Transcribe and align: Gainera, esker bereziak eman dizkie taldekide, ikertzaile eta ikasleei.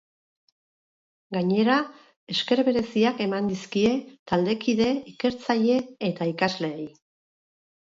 Gainera, 1.37 1.75
esker 2.37 2.63
bereziak 2.71 3.23
eman 3.29 3.53
dizkie 3.55 3.95
taldekide, 4.33 4.93
ikertzaile 5.17 5.81
eta 6.13 6.35
ikasleei. 6.37 6.93